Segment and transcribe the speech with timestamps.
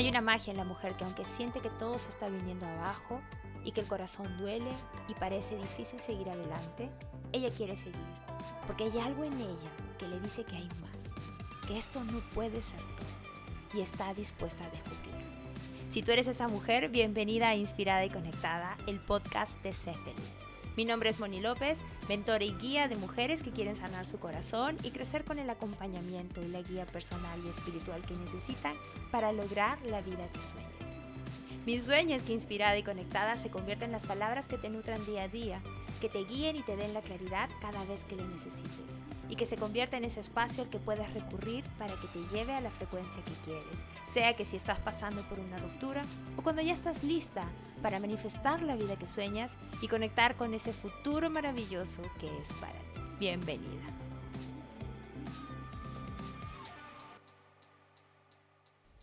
[0.00, 3.20] Hay una magia en la mujer que aunque siente que todo se está viniendo abajo
[3.62, 4.70] y que el corazón duele
[5.08, 6.88] y parece difícil seguir adelante,
[7.32, 8.00] ella quiere seguir,
[8.66, 10.96] porque hay algo en ella que le dice que hay más,
[11.68, 15.20] que esto no puede ser todo y está dispuesta a descubrirlo.
[15.90, 20.49] Si tú eres esa mujer, bienvenida a Inspirada y Conectada, el podcast de Sé Feliz.
[20.80, 24.78] Mi nombre es Moni López, mentora y guía de mujeres que quieren sanar su corazón
[24.82, 28.72] y crecer con el acompañamiento y la guía personal y espiritual que necesitan
[29.10, 30.72] para lograr la vida que sueñan.
[31.66, 35.04] Mi sueño es que inspirada y conectada se convierta en las palabras que te nutran
[35.04, 35.60] día a día,
[36.00, 39.46] que te guíen y te den la claridad cada vez que lo necesites y que
[39.46, 42.70] se convierta en ese espacio al que puedas recurrir para que te lleve a la
[42.70, 46.02] frecuencia que quieres, sea que si estás pasando por una ruptura
[46.36, 47.48] o cuando ya estás lista
[47.80, 52.78] para manifestar la vida que sueñas y conectar con ese futuro maravilloso que es para
[52.78, 53.00] ti.
[53.20, 53.86] Bienvenida.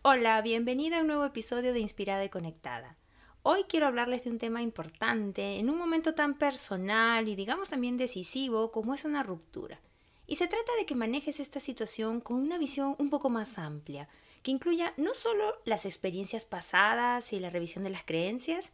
[0.02, 2.96] Hola, bienvenida a un nuevo episodio de Inspirada y Conectada.
[3.42, 7.96] Hoy quiero hablarles de un tema importante en un momento tan personal y digamos también
[7.96, 9.80] decisivo como es una ruptura.
[10.28, 14.08] Y se trata de que manejes esta situación con una visión un poco más amplia,
[14.42, 18.72] que incluya no solo las experiencias pasadas y la revisión de las creencias,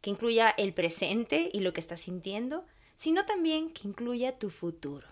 [0.00, 2.64] que incluya el presente y lo que estás sintiendo,
[2.96, 5.06] sino también que incluya tu futuro.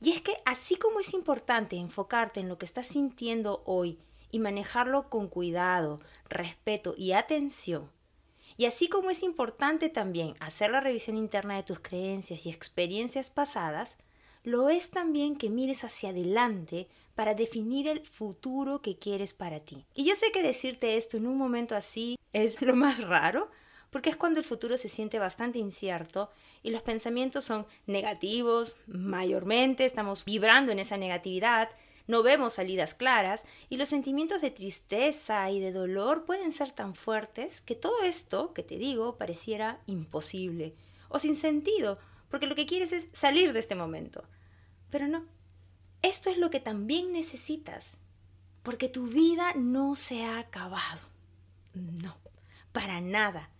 [0.00, 3.98] Y es que así como es importante enfocarte en lo que estás sintiendo hoy
[4.30, 7.90] y manejarlo con cuidado, respeto y atención,
[8.56, 13.30] y así como es importante también hacer la revisión interna de tus creencias y experiencias
[13.30, 13.96] pasadas,
[14.42, 19.84] lo es también que mires hacia adelante para definir el futuro que quieres para ti.
[19.94, 23.50] Y yo sé que decirte esto en un momento así es lo más raro,
[23.90, 26.30] porque es cuando el futuro se siente bastante incierto
[26.62, 31.68] y los pensamientos son negativos, mayormente estamos vibrando en esa negatividad,
[32.06, 36.94] no vemos salidas claras y los sentimientos de tristeza y de dolor pueden ser tan
[36.94, 40.74] fuertes que todo esto que te digo pareciera imposible
[41.08, 41.98] o sin sentido
[42.30, 44.24] porque lo que quieres es salir de este momento.
[44.90, 45.24] Pero no,
[46.02, 47.88] esto es lo que también necesitas,
[48.62, 51.00] porque tu vida no se ha acabado.
[51.74, 52.16] No,
[52.72, 53.50] para nada.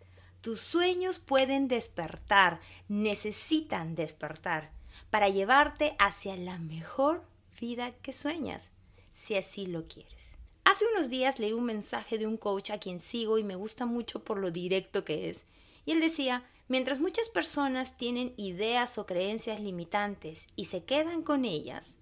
[0.41, 4.71] Tus sueños pueden despertar, necesitan despertar,
[5.11, 7.23] para llevarte hacia la mejor
[7.61, 8.71] vida que sueñas,
[9.13, 10.37] si así lo quieres.
[10.65, 13.87] Hace unos días leí un mensaje de un coach a quien sigo y me gusta
[13.87, 15.45] mucho por lo directo que es.
[15.91, 21.45] Y él decía, Mientras muchas personas tienen ideas o creencias limitantes y se quedan con
[21.45, 21.97] ellas,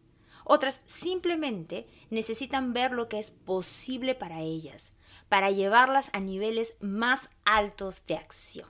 [0.44, 4.91] otras simplemente necesitan ver lo que es posible para ellas,
[5.31, 8.69] para llevarlas a niveles más altos de acción.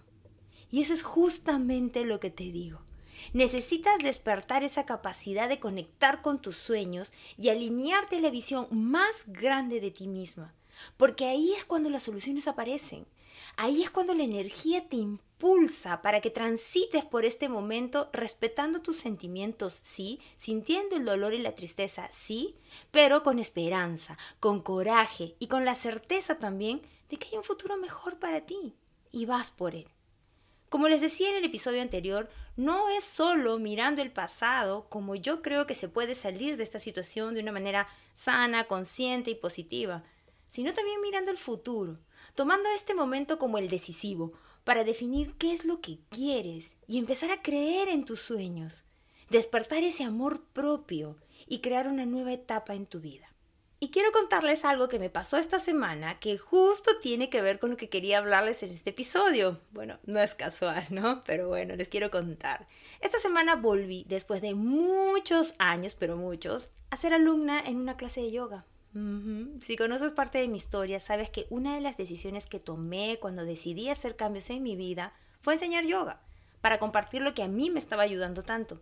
[0.71, 2.79] Y eso es justamente lo que te digo.
[3.33, 9.25] Necesitas despertar esa capacidad de conectar con tus sueños y alinearte a la visión más
[9.27, 10.55] grande de ti misma,
[10.97, 13.05] porque ahí es cuando las soluciones aparecen.
[13.57, 18.97] Ahí es cuando la energía te impulsa para que transites por este momento respetando tus
[18.97, 22.57] sentimientos, sí, sintiendo el dolor y la tristeza, sí,
[22.91, 27.77] pero con esperanza, con coraje y con la certeza también de que hay un futuro
[27.77, 28.75] mejor para ti
[29.11, 29.89] y vas por él.
[30.69, 35.41] Como les decía en el episodio anterior, no es solo mirando el pasado como yo
[35.41, 40.05] creo que se puede salir de esta situación de una manera sana, consciente y positiva,
[40.51, 41.99] sino también mirando el futuro,
[42.39, 44.33] tomando este momento como el decisivo,
[44.63, 48.85] para definir qué es lo que quieres y empezar a creer en tus sueños,
[49.29, 51.17] despertar ese amor propio
[51.49, 53.27] y crear una nueva etapa en tu vida.
[53.81, 57.71] Y quiero contarles algo que me pasó esta semana que justo tiene que ver con
[57.71, 59.61] lo que quería hablarles en este episodio.
[59.73, 61.25] Bueno, no es casual, ¿no?
[61.25, 62.69] Pero bueno, les quiero contar.
[63.01, 68.21] Esta semana volví, después de muchos años, pero muchos, a ser alumna en una clase
[68.21, 68.65] de yoga.
[68.93, 73.45] Si conoces parte de mi historia, sabes que una de las decisiones que tomé cuando
[73.45, 76.21] decidí hacer cambios en mi vida fue enseñar yoga,
[76.61, 78.81] para compartir lo que a mí me estaba ayudando tanto.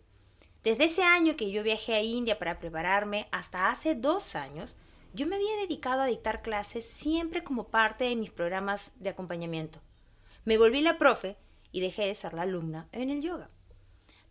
[0.63, 4.77] Desde ese año que yo viajé a India para prepararme hasta hace dos años,
[5.13, 9.81] yo me había dedicado a dictar clases siempre como parte de mis programas de acompañamiento.
[10.45, 11.37] Me volví la profe
[11.73, 13.51] y dejé de ser la alumna en el yoga.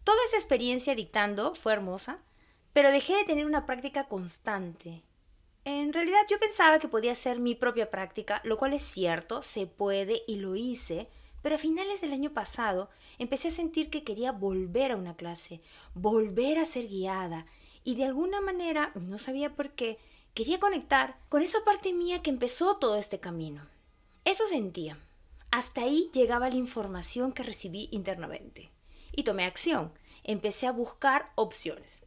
[0.03, 2.19] Toda esa experiencia dictando fue hermosa,
[2.73, 5.03] pero dejé de tener una práctica constante
[5.65, 9.65] en realidad yo pensaba que podía ser mi propia práctica, lo cual es cierto, se
[9.65, 11.09] puede y lo hice,
[11.41, 15.59] pero a finales del año pasado empecé a sentir que quería volver a una clase,
[15.95, 17.47] volver a ser guiada,
[17.83, 19.97] y de alguna manera, no sabía por qué,
[20.33, 23.67] quería conectar con esa parte mía que empezó todo este camino.
[24.23, 24.99] Eso sentía.
[25.51, 28.71] Hasta ahí llegaba la información que recibí internamente.
[29.11, 29.93] Y tomé acción.
[30.23, 32.05] Empecé a buscar opciones.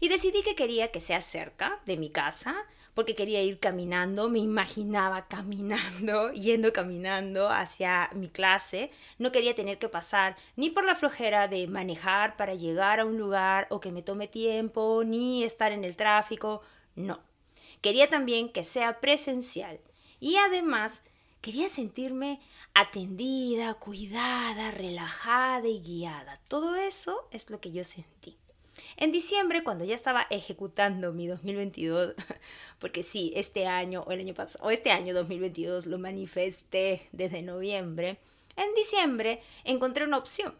[0.00, 4.40] Y decidí que quería que sea cerca de mi casa, porque quería ir caminando, me
[4.40, 8.90] imaginaba caminando, yendo caminando hacia mi clase.
[9.18, 13.18] No quería tener que pasar ni por la flojera de manejar para llegar a un
[13.18, 16.62] lugar o que me tome tiempo, ni estar en el tráfico.
[16.94, 17.20] No.
[17.80, 19.80] Quería también que sea presencial.
[20.18, 21.00] Y además
[21.40, 22.40] quería sentirme
[22.74, 26.40] atendida, cuidada, relajada y guiada.
[26.48, 28.39] Todo eso es lo que yo sentí.
[28.96, 32.14] En diciembre, cuando ya estaba ejecutando mi 2022,
[32.78, 37.42] porque sí, este año o el año pasado, o este año 2022 lo manifesté desde
[37.42, 38.18] noviembre,
[38.56, 40.54] en diciembre encontré una opción.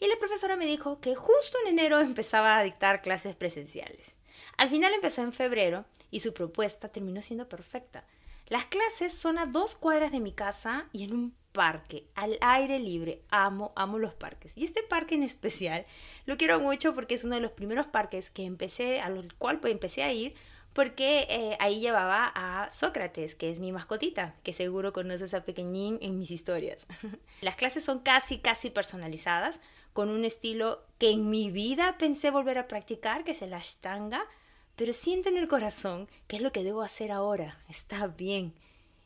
[0.00, 4.16] Y la profesora me dijo que justo en enero empezaba a dictar clases presenciales.
[4.56, 8.04] Al final empezó en febrero y su propuesta terminó siendo perfecta.
[8.48, 12.78] Las clases son a dos cuadras de mi casa y en un parque, al aire
[12.78, 13.22] libre.
[13.30, 14.56] Amo, amo los parques.
[14.56, 15.86] Y este parque en especial
[16.26, 19.58] lo quiero mucho porque es uno de los primeros parques que empecé, a los cual
[19.58, 20.34] pues, empecé a ir
[20.74, 25.98] porque eh, ahí llevaba a Sócrates, que es mi mascotita, que seguro conoces a Pequeñín
[26.02, 26.86] en mis historias.
[27.40, 29.58] Las clases son casi, casi personalizadas,
[29.94, 34.26] con un estilo que en mi vida pensé volver a practicar, que es el ashtanga,
[34.76, 37.58] pero siento en el corazón que es lo que debo hacer ahora.
[37.70, 38.52] Está bien.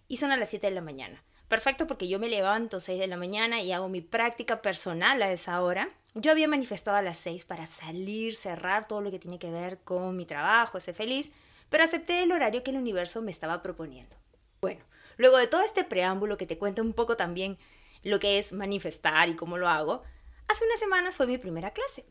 [0.08, 1.22] Y son a las 7 de la mañana.
[1.50, 5.20] Perfecto porque yo me levanto a 6 de la mañana y hago mi práctica personal
[5.20, 5.90] a esa hora.
[6.14, 9.78] Yo había manifestado a las 6 para salir, cerrar todo lo que tiene que ver
[9.78, 11.32] con mi trabajo, ser feliz,
[11.68, 14.14] pero acepté el horario que el universo me estaba proponiendo.
[14.60, 14.84] Bueno,
[15.16, 17.58] luego de todo este preámbulo que te cuento un poco también
[18.04, 20.04] lo que es manifestar y cómo lo hago,
[20.46, 22.04] hace unas semanas fue mi primera clase.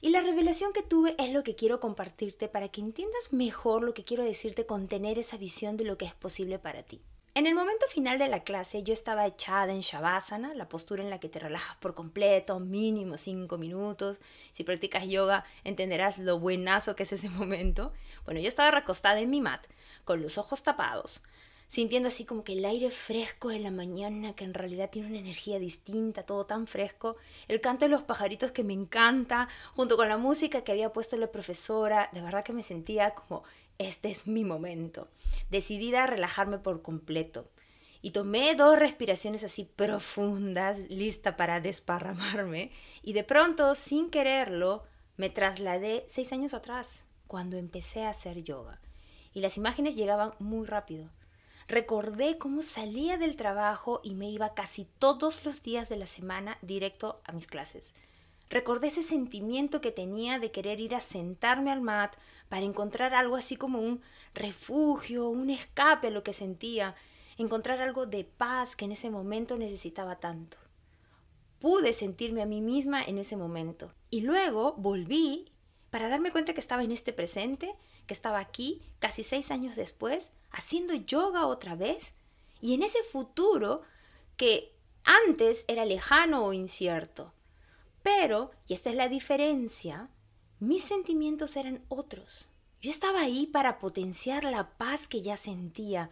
[0.00, 3.94] Y la revelación que tuve es lo que quiero compartirte para que entiendas mejor lo
[3.94, 7.02] que quiero decirte con tener esa visión de lo que es posible para ti.
[7.36, 11.10] En el momento final de la clase yo estaba echada en Shavasana, la postura en
[11.10, 14.20] la que te relajas por completo, mínimo 5 minutos.
[14.54, 17.92] Si practicas yoga entenderás lo buenazo que es ese momento.
[18.24, 19.66] Bueno, yo estaba recostada en mi mat,
[20.04, 21.20] con los ojos tapados,
[21.68, 25.18] sintiendo así como que el aire fresco de la mañana, que en realidad tiene una
[25.18, 27.18] energía distinta, todo tan fresco,
[27.48, 31.18] el canto de los pajaritos que me encanta, junto con la música que había puesto
[31.18, 33.42] la profesora, de verdad que me sentía como,
[33.78, 35.08] este es mi momento,
[35.50, 37.48] decidida a relajarme por completo.
[38.02, 42.70] Y tomé dos respiraciones así profundas, lista para desparramarme,
[43.02, 44.84] y de pronto, sin quererlo,
[45.16, 48.80] me trasladé seis años atrás, cuando empecé a hacer yoga.
[49.32, 51.10] Y las imágenes llegaban muy rápido
[51.68, 56.58] Recordé cómo salía del trabajo y me iba casi todos los días de la semana
[56.62, 57.92] directo a mis clases.
[58.48, 62.14] Recordé ese sentimiento que tenía de querer ir a sentarme al mat
[62.48, 64.02] para encontrar algo así como un
[64.34, 66.94] refugio, un escape a lo que sentía,
[67.38, 70.56] encontrar algo de paz que en ese momento necesitaba tanto.
[71.58, 73.92] Pude sentirme a mí misma en ese momento.
[74.10, 75.50] Y luego volví
[75.90, 77.74] para darme cuenta que estaba en este presente,
[78.06, 82.12] que estaba aquí, casi seis años después, haciendo yoga otra vez
[82.60, 83.82] y en ese futuro
[84.36, 84.72] que
[85.04, 87.32] antes era lejano o incierto.
[88.06, 90.08] Pero, y esta es la diferencia,
[90.60, 92.50] mis sentimientos eran otros.
[92.80, 96.10] Yo estaba ahí para potenciar la paz que ya sentía,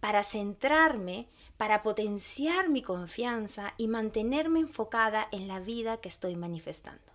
[0.00, 7.12] para centrarme, para potenciar mi confianza y mantenerme enfocada en la vida que estoy manifestando.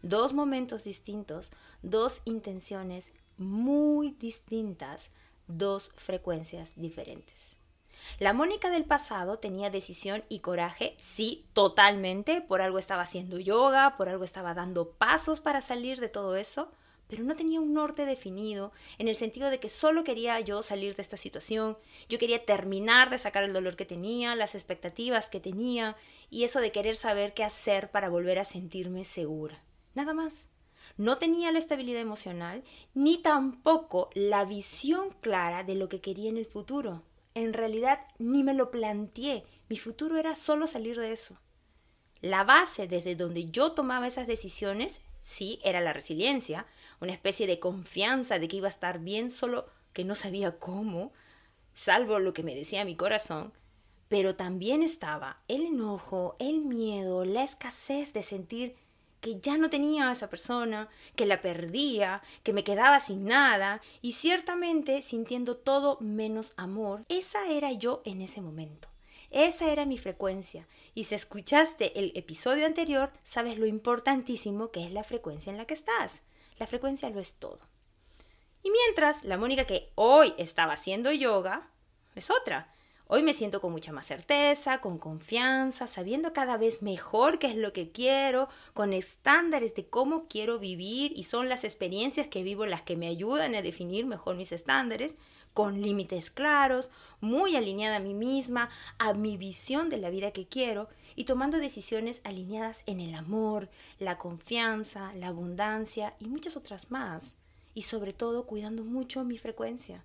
[0.00, 1.50] Dos momentos distintos,
[1.82, 5.10] dos intenciones muy distintas,
[5.48, 7.56] dos frecuencias diferentes.
[8.18, 13.96] La Mónica del pasado tenía decisión y coraje, sí, totalmente, por algo estaba haciendo yoga,
[13.96, 16.70] por algo estaba dando pasos para salir de todo eso,
[17.06, 20.94] pero no tenía un norte definido, en el sentido de que solo quería yo salir
[20.94, 21.76] de esta situación,
[22.08, 25.96] yo quería terminar de sacar el dolor que tenía, las expectativas que tenía,
[26.30, 29.62] y eso de querer saber qué hacer para volver a sentirme segura.
[29.94, 30.46] Nada más
[30.96, 32.62] no tenía la estabilidad emocional
[32.94, 37.02] ni tampoco la visión clara de lo que quería en el futuro.
[37.34, 41.38] En realidad ni me lo planteé, mi futuro era solo salir de eso.
[42.20, 46.66] La base desde donde yo tomaba esas decisiones, sí, era la resiliencia,
[47.00, 51.12] una especie de confianza de que iba a estar bien, solo que no sabía cómo,
[51.74, 53.52] salvo lo que me decía mi corazón,
[54.08, 58.76] pero también estaba el enojo, el miedo, la escasez de sentir
[59.20, 63.80] que ya no tenía a esa persona, que la perdía, que me quedaba sin nada
[64.02, 67.04] y ciertamente sintiendo todo menos amor.
[67.08, 68.88] Esa era yo en ese momento.
[69.30, 70.66] Esa era mi frecuencia.
[70.94, 75.66] Y si escuchaste el episodio anterior, sabes lo importantísimo que es la frecuencia en la
[75.66, 76.22] que estás.
[76.58, 77.60] La frecuencia lo es todo.
[78.62, 81.70] Y mientras, la Mónica que hoy estaba haciendo yoga
[82.14, 82.72] es otra.
[83.12, 87.56] Hoy me siento con mucha más certeza, con confianza, sabiendo cada vez mejor qué es
[87.56, 92.66] lo que quiero, con estándares de cómo quiero vivir y son las experiencias que vivo
[92.66, 95.16] las que me ayudan a definir mejor mis estándares,
[95.54, 96.88] con límites claros,
[97.20, 101.58] muy alineada a mí misma, a mi visión de la vida que quiero y tomando
[101.58, 107.34] decisiones alineadas en el amor, la confianza, la abundancia y muchas otras más.
[107.74, 110.04] Y sobre todo cuidando mucho mi frecuencia.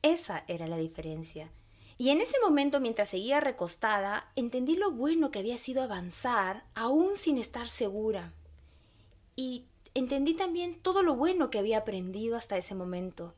[0.00, 1.50] Esa era la diferencia.
[1.98, 7.16] Y en ese momento, mientras seguía recostada, entendí lo bueno que había sido avanzar aún
[7.16, 8.34] sin estar segura.
[9.34, 13.34] Y entendí también todo lo bueno que había aprendido hasta ese momento.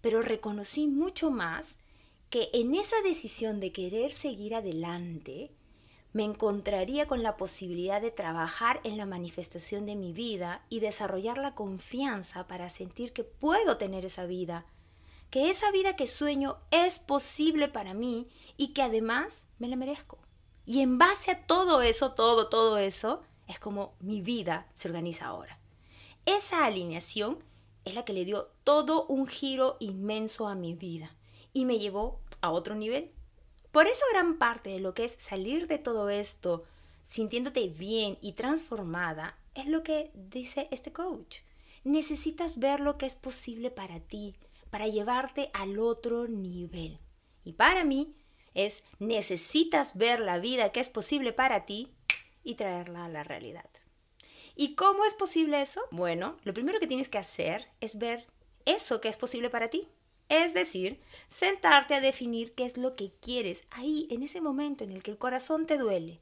[0.00, 1.76] Pero reconocí mucho más
[2.30, 5.50] que en esa decisión de querer seguir adelante,
[6.12, 11.38] me encontraría con la posibilidad de trabajar en la manifestación de mi vida y desarrollar
[11.38, 14.66] la confianza para sentir que puedo tener esa vida
[15.30, 20.18] que esa vida que sueño es posible para mí y que además me la merezco.
[20.64, 25.26] Y en base a todo eso, todo, todo eso, es como mi vida se organiza
[25.26, 25.58] ahora.
[26.26, 27.38] Esa alineación
[27.84, 31.14] es la que le dio todo un giro inmenso a mi vida
[31.52, 33.10] y me llevó a otro nivel.
[33.72, 36.64] Por eso gran parte de lo que es salir de todo esto
[37.08, 41.38] sintiéndote bien y transformada es lo que dice este coach.
[41.84, 44.34] Necesitas ver lo que es posible para ti,
[44.70, 47.00] para llevarte al otro nivel.
[47.44, 48.14] Y para mí
[48.54, 51.94] es necesitas ver la vida que es posible para ti
[52.42, 53.68] y traerla a la realidad.
[54.54, 55.80] ¿Y cómo es posible eso?
[55.92, 58.26] Bueno, lo primero que tienes que hacer es ver
[58.64, 59.88] eso que es posible para ti.
[60.28, 64.90] Es decir, sentarte a definir qué es lo que quieres ahí, en ese momento en
[64.90, 66.20] el que el corazón te duele.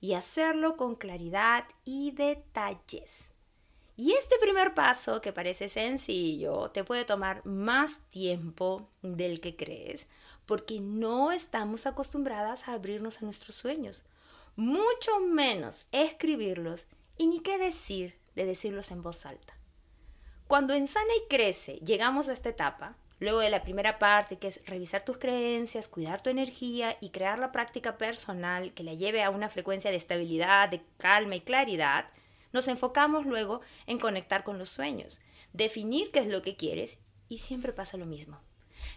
[0.00, 3.29] Y hacerlo con claridad y detalles.
[4.00, 10.06] Y este primer paso, que parece sencillo, te puede tomar más tiempo del que crees,
[10.46, 14.06] porque no estamos acostumbradas a abrirnos a nuestros sueños,
[14.56, 16.86] mucho menos escribirlos
[17.18, 19.52] y ni qué decir de decirlos en voz alta.
[20.46, 24.48] Cuando en Sana y Crece llegamos a esta etapa, luego de la primera parte, que
[24.48, 29.22] es revisar tus creencias, cuidar tu energía y crear la práctica personal que la lleve
[29.22, 32.06] a una frecuencia de estabilidad, de calma y claridad,
[32.52, 35.20] nos enfocamos luego en conectar con los sueños,
[35.52, 38.40] definir qué es lo que quieres y siempre pasa lo mismo.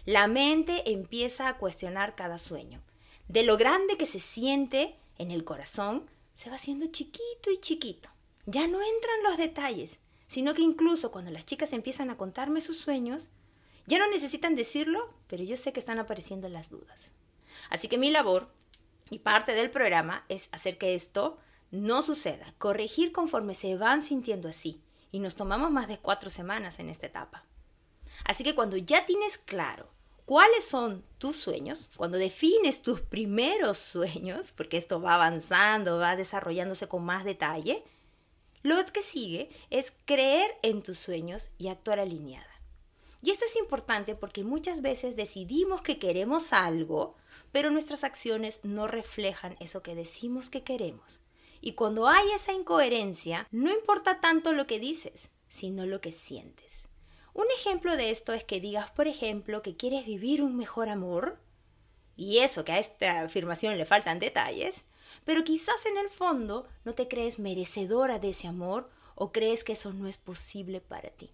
[0.04, 2.82] La mente empieza a cuestionar cada sueño.
[3.28, 8.10] De lo grande que se siente en el corazón, se va haciendo chiquito y chiquito.
[8.46, 12.76] Ya no entran los detalles, sino que incluso cuando las chicas empiezan a contarme sus
[12.78, 13.30] sueños,
[13.86, 17.12] ya no necesitan decirlo, pero yo sé que están apareciendo las dudas.
[17.70, 18.50] Así que mi labor
[19.10, 21.38] y parte del programa es hacer que esto
[21.70, 24.80] no suceda, corregir conforme se van sintiendo así.
[25.10, 27.44] Y nos tomamos más de cuatro semanas en esta etapa.
[28.24, 29.88] Así que cuando ya tienes claro
[30.24, 36.88] cuáles son tus sueños, cuando defines tus primeros sueños, porque esto va avanzando, va desarrollándose
[36.88, 37.84] con más detalle,
[38.62, 42.48] lo que sigue es creer en tus sueños y actuar alineada.
[43.20, 47.14] Y esto es importante porque muchas veces decidimos que queremos algo,
[47.52, 51.20] pero nuestras acciones no reflejan eso que decimos que queremos.
[51.66, 56.82] Y cuando hay esa incoherencia, no importa tanto lo que dices, sino lo que sientes.
[57.32, 61.38] Un ejemplo de esto es que digas, por ejemplo, que quieres vivir un mejor amor,
[62.16, 64.82] y eso que a esta afirmación le faltan detalles,
[65.24, 69.72] pero quizás en el fondo no te crees merecedora de ese amor o crees que
[69.72, 71.30] eso no es posible para ti.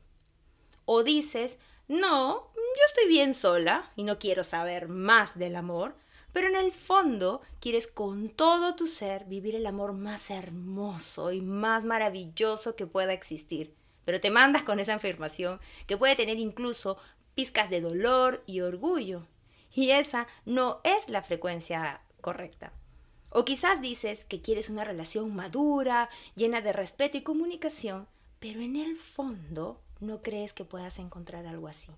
[0.84, 1.58] O dices,
[1.88, 5.96] no, yo estoy bien sola y no quiero saber más del amor,
[6.32, 11.40] pero en el fondo quieres con todo tu ser vivir el amor más hermoso y
[11.40, 13.74] más maravilloso que pueda existir.
[14.04, 16.96] Pero te mandas con esa afirmación que puede tener incluso
[17.34, 19.26] pizcas de dolor y orgullo.
[19.72, 22.72] Y esa no es la frecuencia correcta.
[23.30, 28.08] O quizás dices que quieres una relación madura, llena de respeto y comunicación,
[28.40, 31.92] pero en el fondo no crees que puedas encontrar algo así.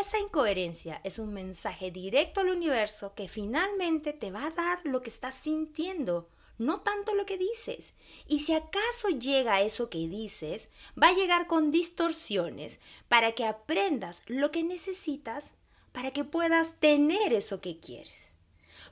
[0.00, 5.02] Esa incoherencia es un mensaje directo al universo que finalmente te va a dar lo
[5.02, 7.92] que estás sintiendo, no tanto lo que dices.
[8.26, 10.70] Y si acaso llega eso que dices,
[11.00, 15.44] va a llegar con distorsiones para que aprendas lo que necesitas
[15.92, 18.32] para que puedas tener eso que quieres.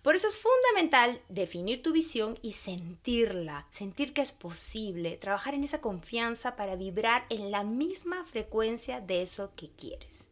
[0.03, 5.65] Por eso es fundamental definir tu visión y sentirla, sentir que es posible, trabajar en
[5.65, 10.27] esa confianza para vibrar en la misma frecuencia de eso que quieres.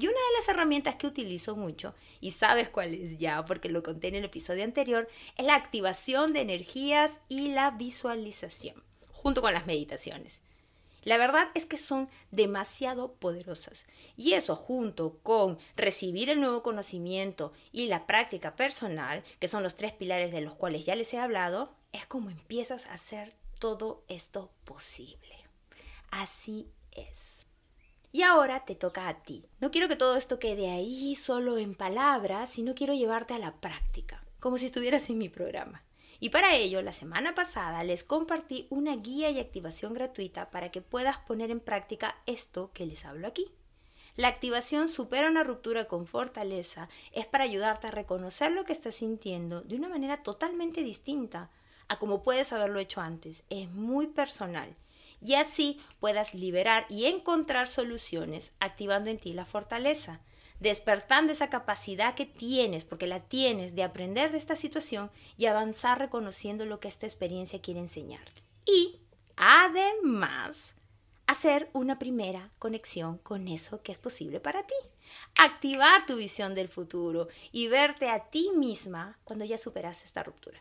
[0.00, 3.82] Y una de las herramientas que utilizo mucho, y sabes cuál es ya porque lo
[3.82, 9.52] conté en el episodio anterior, es la activación de energías y la visualización, junto con
[9.52, 10.40] las meditaciones.
[11.02, 13.84] La verdad es que son demasiado poderosas.
[14.16, 19.76] Y eso junto con recibir el nuevo conocimiento y la práctica personal, que son los
[19.76, 24.02] tres pilares de los cuales ya les he hablado, es como empiezas a hacer todo
[24.08, 25.44] esto posible.
[26.10, 27.49] Así es.
[28.12, 29.44] Y ahora te toca a ti.
[29.60, 33.54] No quiero que todo esto quede ahí solo en palabras, sino quiero llevarte a la
[33.60, 35.84] práctica, como si estuvieras en mi programa.
[36.18, 40.82] Y para ello, la semana pasada les compartí una guía y activación gratuita para que
[40.82, 43.46] puedas poner en práctica esto que les hablo aquí.
[44.16, 48.96] La activación supera una ruptura con fortaleza es para ayudarte a reconocer lo que estás
[48.96, 51.48] sintiendo de una manera totalmente distinta
[51.88, 53.44] a como puedes haberlo hecho antes.
[53.48, 54.76] Es muy personal
[55.20, 60.20] y así puedas liberar y encontrar soluciones activando en ti la fortaleza,
[60.60, 65.98] despertando esa capacidad que tienes, porque la tienes, de aprender de esta situación y avanzar
[65.98, 68.42] reconociendo lo que esta experiencia quiere enseñarte.
[68.66, 69.00] Y
[69.36, 70.74] además,
[71.26, 74.74] hacer una primera conexión con eso que es posible para ti.
[75.36, 80.60] Activar tu visión del futuro y verte a ti misma cuando ya superas esta ruptura.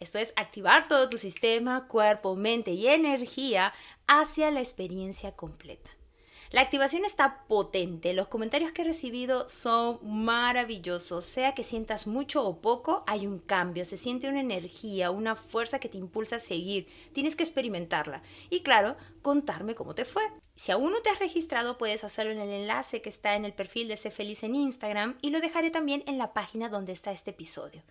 [0.00, 3.72] Esto es activar todo tu sistema, cuerpo, mente y energía
[4.06, 5.90] hacia la experiencia completa.
[6.50, 12.42] La activación está potente, los comentarios que he recibido son maravillosos, sea que sientas mucho
[12.42, 16.40] o poco, hay un cambio, se siente una energía, una fuerza que te impulsa a
[16.40, 20.22] seguir, tienes que experimentarla y claro, contarme cómo te fue.
[20.54, 23.52] Si aún no te has registrado, puedes hacerlo en el enlace que está en el
[23.52, 27.12] perfil de Sé Feliz en Instagram y lo dejaré también en la página donde está
[27.12, 27.82] este episodio.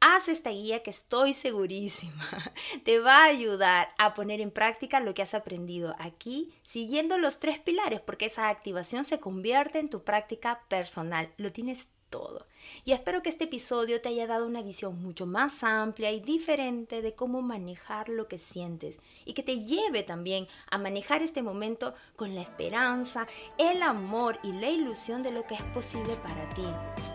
[0.00, 2.24] Haz esta guía que estoy segurísima
[2.84, 7.40] te va a ayudar a poner en práctica lo que has aprendido aquí, siguiendo los
[7.40, 11.32] tres pilares, porque esa activación se convierte en tu práctica personal.
[11.36, 12.46] Lo tienes todo.
[12.84, 17.02] Y espero que este episodio te haya dado una visión mucho más amplia y diferente
[17.02, 21.94] de cómo manejar lo que sientes y que te lleve también a manejar este momento
[22.14, 23.26] con la esperanza,
[23.58, 26.64] el amor y la ilusión de lo que es posible para ti.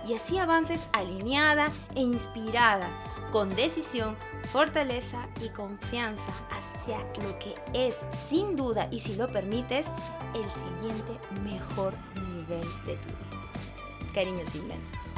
[0.08, 2.90] Y así avances alineada e inspirada,
[3.32, 4.18] con decisión,
[4.52, 9.90] fortaleza y confianza hacia lo que es, sin duda y si lo permites,
[10.36, 11.14] el siguiente
[11.44, 14.14] mejor nivel de tu vida.
[14.14, 15.14] Cariños inmensos.